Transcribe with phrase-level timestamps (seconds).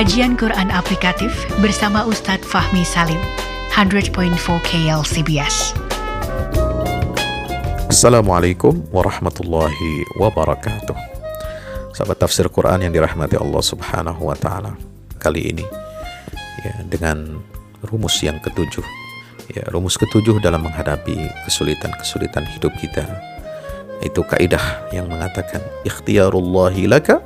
[0.00, 1.28] Kajian Quran Aplikatif
[1.60, 3.20] bersama Ustadz Fahmi Salim,
[3.68, 4.32] 100.4
[4.64, 5.76] KLCBS.
[7.84, 10.96] Assalamualaikum warahmatullahi wabarakatuh.
[11.92, 14.72] Sahabat tafsir Quran yang dirahmati Allah Subhanahu wa taala.
[15.20, 15.68] Kali ini
[16.64, 17.36] ya dengan
[17.84, 18.86] rumus yang ketujuh.
[19.52, 23.04] Ya, rumus ketujuh dalam menghadapi kesulitan-kesulitan hidup kita.
[24.00, 27.20] Itu kaidah yang mengatakan ikhtiarullahi laka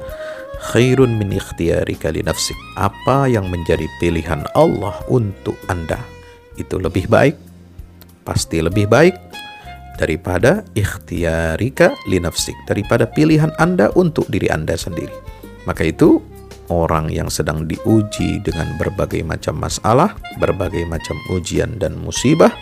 [0.73, 2.57] khairun min ikhtiyarika li nafsik.
[2.81, 6.01] Apa yang menjadi pilihan Allah untuk Anda
[6.57, 7.37] itu lebih baik,
[8.25, 9.15] pasti lebih baik
[10.01, 15.13] daripada ikhtiarika li nafsik, daripada pilihan Anda untuk diri Anda sendiri.
[15.69, 16.21] Maka itu
[16.73, 22.53] orang yang sedang diuji dengan berbagai macam masalah, berbagai macam ujian dan musibah,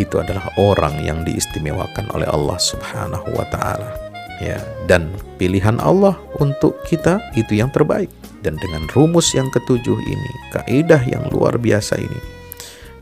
[0.00, 4.11] itu adalah orang yang diistimewakan oleh Allah Subhanahu wa taala.
[4.40, 8.10] Ya, dan pilihan Allah untuk kita itu yang terbaik.
[8.42, 12.20] Dan dengan rumus yang ketujuh ini, kaidah yang luar biasa ini,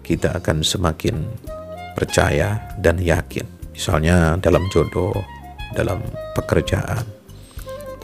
[0.05, 1.24] kita akan semakin
[1.96, 3.48] percaya dan yakin.
[3.72, 5.16] Misalnya dalam jodoh,
[5.72, 6.05] dalam
[6.36, 7.08] pekerjaan,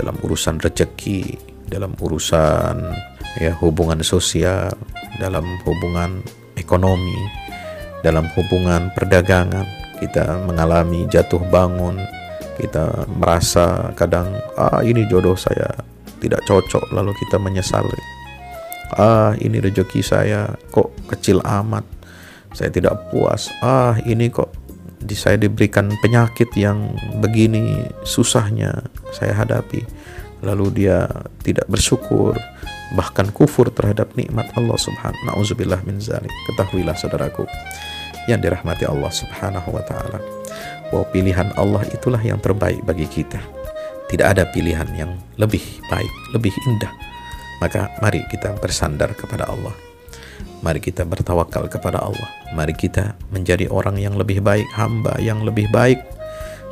[0.01, 1.36] dalam urusan rezeki,
[1.69, 2.77] dalam urusan
[3.36, 4.73] ya hubungan sosial,
[5.20, 6.25] dalam hubungan
[6.56, 7.20] ekonomi,
[8.01, 9.67] dalam hubungan perdagangan,
[10.01, 12.01] kita mengalami jatuh bangun,
[12.57, 15.69] kita merasa kadang ah ini jodoh saya
[16.19, 18.01] tidak cocok lalu kita menyesali.
[18.97, 21.85] Ah ini rezeki saya kok kecil amat.
[22.57, 23.53] Saya tidak puas.
[23.61, 24.48] Ah ini kok
[25.07, 28.75] di saya diberikan penyakit yang begini susahnya
[29.15, 29.87] saya hadapi
[30.43, 31.07] lalu dia
[31.47, 32.35] tidak bersyukur
[32.98, 37.47] bahkan kufur terhadap nikmat Allah subhanahu na'udzubillah min zalik ketahuilah saudaraku
[38.27, 40.19] yang dirahmati Allah subhanahu wa ta'ala
[40.91, 43.41] bahwa pilihan Allah itulah yang terbaik bagi kita.
[44.06, 46.92] Tidak ada pilihan yang lebih baik lebih indah.
[47.59, 49.75] Maka mari kita bersandar kepada Allah.
[50.62, 52.29] Mari kita bertawakal kepada Allah.
[52.55, 55.98] Mari kita menjadi orang yang lebih baik hamba yang lebih baik.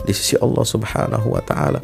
[0.05, 1.81] Di sisi Allah subhanahu wa ta'ala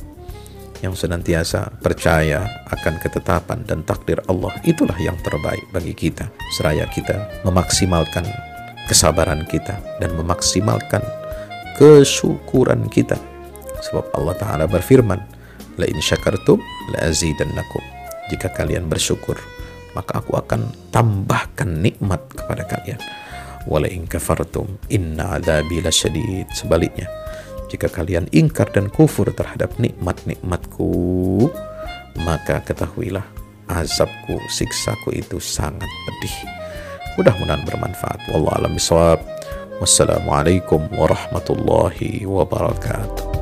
[0.81, 6.29] yang senantiasa percaya akan ketetapan dan takdir Allah itulah yang terbaik bagi kita.
[6.57, 8.25] Seraya kita memaksimalkan
[8.89, 11.05] kesabaran kita dan memaksimalkan
[11.77, 13.19] kesyukuran kita
[13.81, 15.21] sebab Allah taala berfirman
[15.79, 16.61] la in syakartum
[16.97, 17.83] la azidannakum
[18.33, 19.39] jika kalian bersyukur
[19.95, 23.01] maka aku akan tambahkan nikmat kepada kalian
[23.67, 27.11] wala in kafartum inna adzabi lasyadid sebaliknya
[27.71, 31.47] jika kalian ingkar dan kufur terhadap nikmat-nikmatku,
[32.27, 33.23] maka ketahuilah
[33.71, 36.37] azabku, siksaku itu sangat pedih.
[37.15, 38.27] Mudah-mudahan bermanfaat.
[38.35, 39.23] Wallahu alam bisawab.
[39.81, 43.33] Wassalamualaikum warahmatullahi wabarakatuh.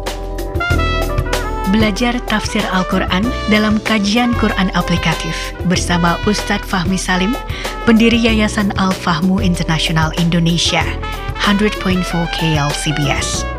[1.74, 5.34] Belajar tafsir Al-Quran dalam kajian Quran aplikatif
[5.66, 7.34] bersama Ustadz Fahmi Salim,
[7.84, 10.86] pendiri Yayasan Al-Fahmu International Indonesia,
[11.42, 12.06] 100.4
[12.38, 13.57] KLCBS.